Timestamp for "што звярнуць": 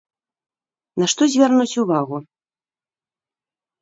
1.13-1.77